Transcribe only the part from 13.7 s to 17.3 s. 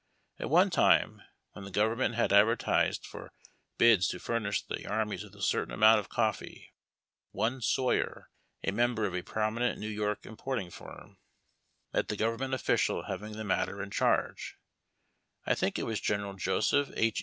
in charo e— I think it was General Joseph H.